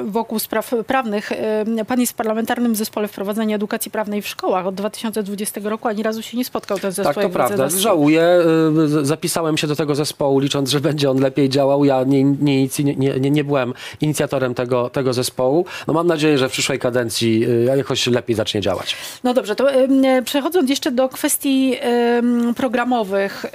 [0.06, 1.32] wokół spraw prawnych,
[1.88, 4.68] pan jest w parlamentarnym zespole wprowadzenia edukacji prawnej w szkołach.
[4.68, 7.14] Od 2020 roku ani razu się nie spotkał ten zespół.
[7.14, 7.70] Tak, to prawda.
[7.70, 8.24] Żałuję.
[9.02, 11.86] Zapisałem się do tego zespołu, licząc, że będzie on lepiej działał.
[11.86, 12.68] Ja nie, nie,
[13.20, 15.66] nie, nie, byłem inicjatorem tego, tego zespołu.
[15.88, 18.96] No mam nadzieję, że w przyszłej kadencji y, jakoś lepiej zacznie działać.
[19.24, 19.68] No dobrze, to
[20.26, 21.76] przechodząc jeszcze do kwestii
[22.56, 23.46] programowych.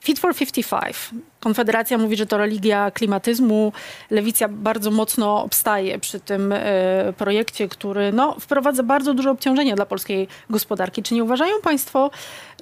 [0.00, 1.22] Fit for 55.
[1.42, 3.72] Konfederacja mówi, że to religia klimatyzmu.
[4.10, 9.86] Lewica bardzo mocno obstaje przy tym e, projekcie, który no, wprowadza bardzo duże obciążenia dla
[9.86, 11.02] polskiej gospodarki.
[11.02, 12.10] Czy nie uważają Państwo,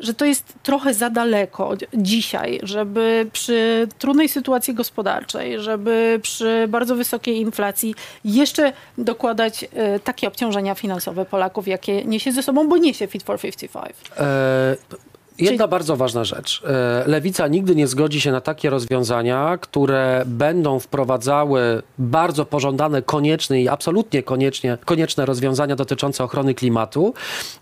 [0.00, 6.96] że to jest trochę za daleko dzisiaj, żeby przy trudnej sytuacji gospodarczej, żeby przy bardzo
[6.96, 13.06] wysokiej inflacji jeszcze dokładać e, takie obciążenia finansowe Polaków, jakie niesie ze sobą, bo niesie
[13.06, 13.94] Fit for 55?
[14.16, 15.09] E,
[15.40, 16.62] Jedna bardzo ważna rzecz.
[16.66, 23.62] E, Lewica nigdy nie zgodzi się na takie rozwiązania, które będą wprowadzały bardzo pożądane, konieczne
[23.62, 27.14] i absolutnie koniecznie, konieczne rozwiązania dotyczące ochrony klimatu,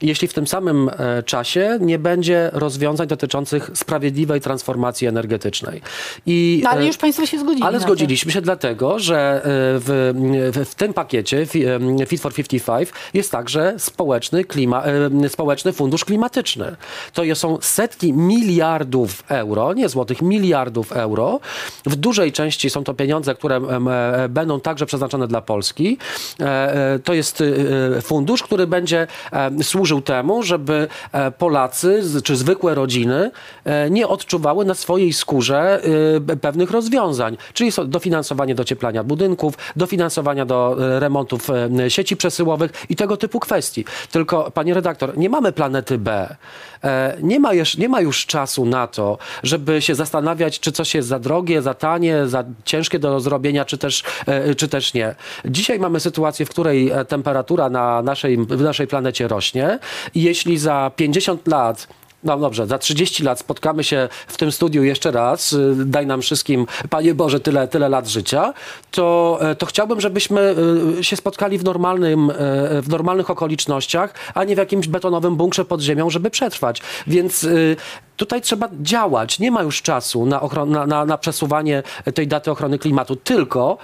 [0.03, 5.81] jeśli w tym samym e, czasie nie będzie rozwiązań dotyczących sprawiedliwej transformacji energetycznej.
[6.27, 7.63] I, No ale e, już Państwo się zgodzili.
[7.63, 10.13] ale zgodziliśmy się dlatego, że w,
[10.55, 11.47] w, w tym pakiecie
[12.07, 14.85] Fit for 55 jest także społeczny, klima,
[15.29, 16.77] społeczny fundusz klimatyczny.
[17.13, 21.41] To są setki miliardów euro, nie złotych, miliardów euro.
[21.87, 25.99] W dużej części są to pieniądze, które e, będą także przeznaczone dla Polski.
[26.41, 27.43] E, e, To jest
[28.03, 29.07] fundusz, który będzie
[29.63, 30.89] służył temu, żeby
[31.39, 33.31] Polacy czy zwykłe rodziny
[33.91, 35.83] nie odczuwały na swojej skórze
[36.41, 41.49] pewnych rozwiązań, czyli dofinansowanie docieplania budynków, dofinansowania do remontów
[41.89, 43.85] sieci przesyłowych i tego typu kwestii.
[44.11, 46.37] Tylko, panie redaktor, nie mamy planety B.
[46.85, 50.95] E, Nie ma, już, nie ma już czasu na to, żeby się zastanawiać, czy coś
[50.95, 55.15] jest za drogie, za tanie, za ciężkie do zrobienia, czy też, e, czy też nie.
[55.45, 59.79] Dzisiaj mamy sytuację, w której e, temperatura na naszej, w naszej planecie rośnie
[60.15, 61.89] i jeśli za 50 lat
[62.25, 66.23] no dobrze, za 30 lat spotkamy się w tym studiu jeszcze raz, y, daj nam
[66.23, 68.55] wszystkim, Panie Boże, tyle, tyle lat życia,
[68.91, 70.55] to, e, to chciałbym, żebyśmy
[70.99, 72.35] y, się spotkali w, normalnym, e,
[72.83, 76.83] w normalnych okolicznościach, a nie w jakimś betonowym bunkrze pod ziemią, żeby przetrwać.
[77.07, 77.77] Więc y,
[78.17, 79.39] tutaj trzeba działać.
[79.39, 81.83] Nie ma już czasu na, ochron- na, na, na przesuwanie
[82.15, 83.79] tej daty ochrony klimatu, tylko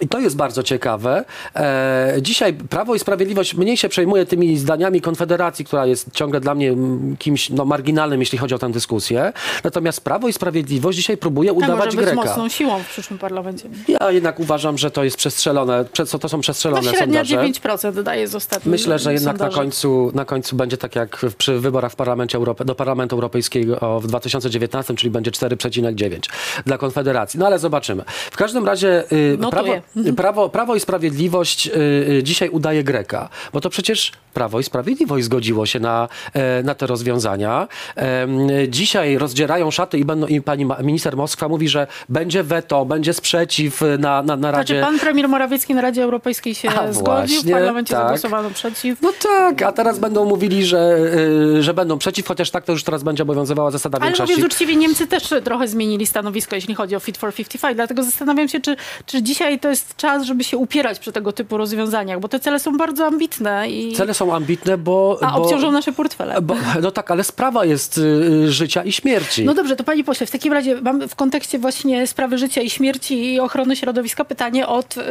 [0.00, 1.24] i to jest bardzo ciekawe.
[1.56, 6.54] E, dzisiaj Prawo i Sprawiedliwość mniej się przejmuje tymi zdaniami Konfederacji, która jest ciągle dla
[6.54, 9.32] mnie mm, kimś no, marginalnym, jeśli chodzi o tę dyskusję.
[9.64, 12.22] Natomiast Prawo i Sprawiedliwość dzisiaj próbuje Tak, udawać może być Greka.
[12.24, 13.68] mocną siłą w przyszłym parlamencie.
[13.88, 17.36] Ja jednak uważam, że to jest przestrzelone, prze- to są No przestrzelone średnia sondaże.
[17.36, 21.58] 9% daje z ostatnich Myślę, że jednak na końcu, na końcu będzie tak jak przy
[21.58, 26.18] wyborach w Parlamencie Europe, do Parlamentu Europejskiego w 2019, czyli będzie 4,9
[26.66, 27.40] dla Konfederacji.
[27.40, 28.04] No ale zobaczymy.
[28.30, 29.83] W każdym razie y, prawo,
[30.16, 31.70] prawo, prawo i Sprawiedliwość y,
[32.08, 36.74] y, dzisiaj udaje Greka, bo to przecież Prawo i Sprawiedliwość zgodziło się na, e, na
[36.74, 37.68] te rozwiązania.
[38.68, 43.80] Dzisiaj rozdzierają szaty i, będą, i pani minister Moskwa mówi, że będzie weto, będzie sprzeciw
[43.98, 44.74] na, na, na Radzie.
[44.74, 48.02] Znaczy pan premier Morawiecki na Radzie Europejskiej się A, zgodził, w właśnie, parlamencie tak.
[48.02, 49.02] zagłosowano przeciw.
[49.02, 50.98] No tak, a teraz będą mówili, że,
[51.58, 54.32] y, że będą przeciw, chociaż tak to już teraz będzie obowiązywała zasada Ale większości.
[54.32, 57.76] mówiąc uczciwie, Niemcy też trochę zmienili stanowisko, jeśli chodzi o Fit for 55.
[57.76, 61.56] Dlatego zastanawiam się, czy, czy dzisiaj to jest czas, żeby się upierać przy tego typu
[61.56, 65.18] rozwiązaniach, bo te cele są bardzo ambitne i Cele są ambitne, bo...
[65.22, 66.40] a bo, obciążą nasze portfele.
[66.42, 69.44] bo, No tak, ale sprawa jest y, życia i śmierci.
[69.44, 72.70] No dobrze, to panie pośle, w takim razie mam w kontekście właśnie sprawy życia i
[72.70, 75.02] śmierci i ochrony środowiska pytanie od e,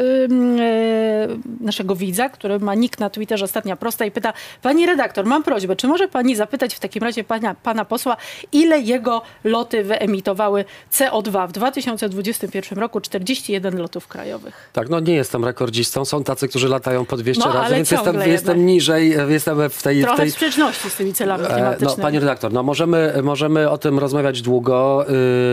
[1.59, 5.75] naszego widza, który ma nick na Twitterze Ostatnia Prosta i pyta, pani redaktor, mam prośbę,
[5.75, 8.17] czy może pani zapytać w takim razie pana, pana posła,
[8.51, 13.01] ile jego loty wyemitowały CO2 w 2021 roku?
[13.01, 14.69] 41 lotów krajowych.
[14.73, 16.05] Tak, no nie jestem rekordzistą.
[16.05, 19.83] Są tacy, którzy latają po 200 No, razy, więc jestem, jestem niżej tej, jestem w
[19.83, 20.01] tej...
[20.01, 21.93] w Trochę tej w sprzeczności z tymi celami E, klimatycznymi.
[21.97, 25.05] No, pani redaktor, no możemy, możemy o tym rozmawiać długo.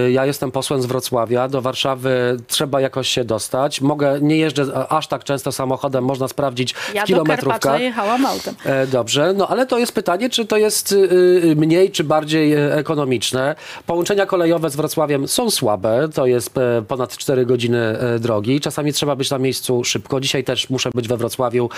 [0.06, 1.48] Y, Ja jestem posłem z Wrocławia.
[1.48, 3.80] Do Warszawy trzeba jakoś się dostać.
[3.80, 7.60] Mogę, nie jeżdżę aż tak często samochodem, można sprawdzić ja w do kilometrówkach.
[7.60, 8.54] Karpacza jechałam autem.
[8.64, 12.52] E, Dobrze, no ale to jest pytanie, czy to jest y, y, mniej, czy bardziej
[12.52, 13.54] e, ekonomiczne.
[13.86, 16.54] Połączenia kolejowe z Wrocławiem są słabe, to jest
[16.88, 18.60] ponad 4 godziny drogi.
[18.60, 20.20] Czasami trzeba być na miejscu szybko.
[20.20, 21.70] Dzisiaj też muszę być we Wrocławiu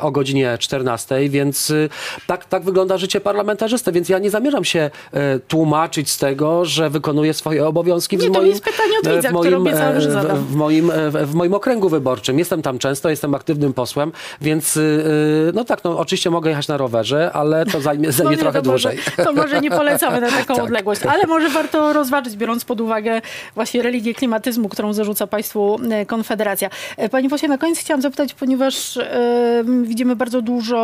[0.00, 1.88] o godzinie 14, więc y,
[2.26, 6.90] tak, tak wygląda życie parlamentarzysty, więc ja nie zamierzam się e, tłumaczyć z tego, że
[6.90, 10.00] wykonuję swoje obowiązki Nie, w to moim, jest pytanie od e, widza, w moim, e,
[10.00, 12.38] w, w, moim, w w moim okręgu wyborczym.
[12.38, 16.68] Jestem tam często, jestem aktywnym posłem, więc y, y, no tak, no oczywiście mogę jechać
[16.68, 19.24] na rowerze, ale to zajmie, zajmie No trochę to może, dłużej.
[19.24, 20.64] To może nie polecamy na taką Tak.
[20.64, 23.20] odległość, ale może warto rozważyć, biorąc pod uwagę
[23.54, 26.70] właśnie religię klimatyzmu, którą zarzuca państwu Konfederacja.
[26.96, 30.76] E, Panie pośle, na koniec chciałam zapytać, ponieważ e, widzimy bardzo dużo,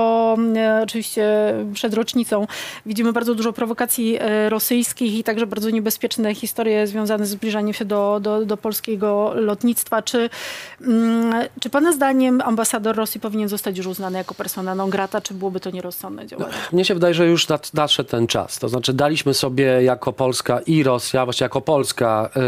[0.57, 2.47] e, oczywiście przed rocznicą,
[2.87, 7.85] widzimy bardzo dużo prowokacji e, rosyjskich i także bardzo niebezpieczne historie związane z zbliżaniem się
[7.85, 10.03] do, do, do polskiego lotnictwa.
[10.03, 10.31] Czy,
[10.81, 15.35] mm, czy pana zdaniem ambasador Rosji powinien zostać już uznany jako persona non grata, czy
[15.35, 16.53] byłoby to nierozsądne działanie?
[16.73, 18.59] Mnie się wydaje, że już nad, nadszedł ten czas.
[18.59, 22.43] To znaczy daliśmy sobie jako Polska i Rosja, właściwie jako Polska yy,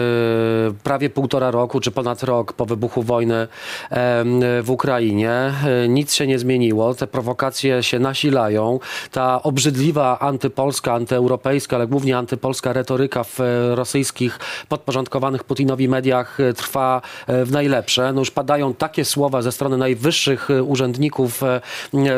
[0.83, 3.49] prawie półtora roku, czy ponad rok po wybuchu wojny
[3.91, 5.53] em, w Ukrainie.
[5.83, 6.95] Yy, nic się nie zmieniło.
[6.95, 8.81] Te prowokacje się nasilają.
[9.11, 14.39] Ta obrzydliwa antypolska, antyeuropejska, ale głównie antypolska retoryka w e, rosyjskich
[14.69, 18.13] podporządkowanych Putinowi mediach e, trwa e, w najlepsze.
[18.13, 21.41] No już padają takie słowa ze strony najwyższych urzędników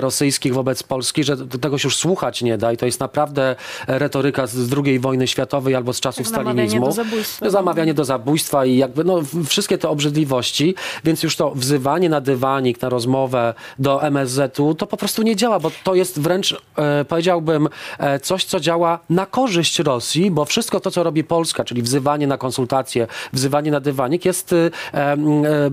[0.00, 4.46] rosyjskich wobec Polski, że tego się już słuchać nie da i to jest naprawdę retoryka
[4.46, 6.86] z- II wojny światowej albo z czasów stalinizmu.
[6.86, 7.50] do zabójstwa.
[7.50, 12.82] Zamawianie do zabójstwa i jakby no, wszystkie te obrzydliwości, więc już to wzywanie na dywanik,
[12.82, 17.68] na rozmowę do MSZ-u, to po prostu nie działa, bo to jest wręcz, e, powiedziałbym,
[17.98, 22.26] e, coś, co działa na korzyść Rosji, bo wszystko to, co robi Polska, czyli wzywanie
[22.26, 24.70] na konsultacje, wzywanie na dywanik, jest e,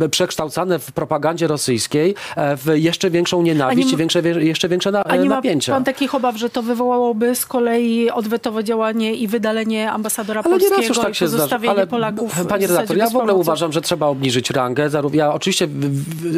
[0.03, 4.91] e, przekształcane w propagandzie rosyjskiej e, w jeszcze większą nienawiść ma- i większe, jeszcze większe
[4.91, 5.73] na, A nie ma napięcia.
[5.73, 10.59] pan takich obaw, że to wywołałoby z kolei odwetowe działanie i wydalenie ambasadora Ale nie
[10.59, 11.43] polskiego raz już tak się zdarza.
[11.43, 14.89] pozostawienie Ale Polaków w panie redaktor, ja w ogóle uważam, że trzeba obniżyć rangę.
[15.13, 15.71] Ja oczywiście w,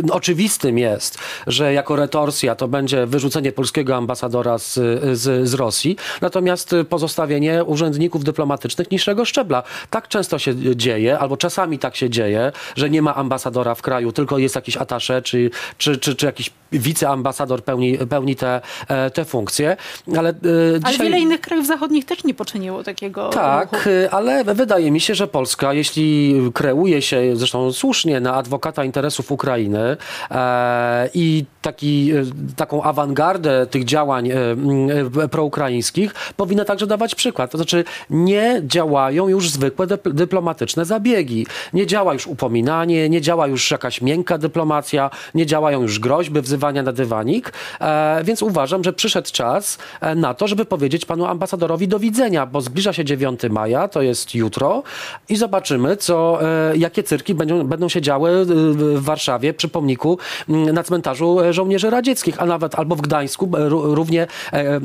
[0.08, 4.74] w, oczywistym jest, że jako retorsja to będzie wyrzucenie polskiego ambasadora z,
[5.14, 9.64] z, z Rosji, natomiast pozostawienie urzędników dyplomatycznych niższego szczebla.
[9.90, 14.12] Tak często się dzieje, albo czasami tak się dzieje, że nie ma ambasadora w kraju,
[14.12, 19.26] tylko jest jakiś atasze, czy, czy, czy, czy jakiś wiceambasador pełni, pełni te, e, te
[19.26, 19.78] funkcje.
[20.18, 20.34] Ale, e,
[20.70, 21.06] Ale dzisiaj...
[21.06, 23.90] wiele innych krajów zachodnich też nie poczyniło takiego Tak, ruchu.
[23.90, 29.32] y, ale wydaje mi się, że Polska, jeśli kreuje się zresztą słusznie na adwokata interesów
[29.32, 29.98] Ukrainy
[30.32, 32.24] e, i taki, e,
[32.56, 34.36] taką awangardę tych działań e,
[35.24, 37.52] e, proukraińskich, powinna także dawać przykład.
[37.52, 41.48] To znaczy nie działają już zwykłe dyp- dyplomatyczne zabiegi.
[41.74, 46.84] Nie działa już upominanie, nie działa już jakaś miękka dyplomacja, nie działają już groźby wzywania
[46.84, 49.78] na dywanik, e, więc uważam, że przyszedł czas
[50.16, 54.36] na to, żeby powiedzieć panu ambasadorowi do widzenia, bo zbliża się 9 maja, to jest
[54.36, 54.84] jutro
[55.30, 56.40] i zobaczymy, co,
[56.76, 62.46] jakie cyrki będą, będą się działy w Warszawie przy pomniku na cmentarzu żołnierzy radzieckich, a
[62.46, 64.80] nawet albo w Gdańsku ró- równie, e, e,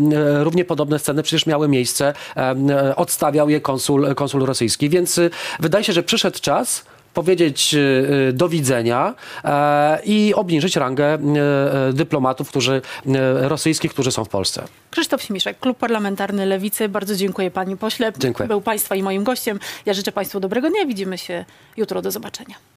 [0.44, 5.84] równie podobne sceny przecież miały miejsce, e, odstawiał je konsul, konsul rosyjski, więc e, wydaje
[5.84, 6.84] się, że przyszedł czas
[7.14, 9.14] powiedzieć e, do widzenia
[10.04, 11.18] i obniżyć rangę
[11.92, 12.82] dyplomatów którzy,
[13.40, 14.62] rosyjskich, którzy są w Polsce.
[14.90, 16.88] Krzysztof Śmiszek, Klub Parlamentarny Lewicy.
[16.88, 18.12] Bardzo dziękuję panie pośle.
[18.18, 18.48] Dziękuję.
[18.48, 19.60] Był państwa i moim gościem.
[19.86, 20.84] Ja życzę państwu dobrego dnia.
[20.86, 21.44] Widzimy się
[21.76, 22.02] jutro.
[22.02, 22.54] Do zobaczenia.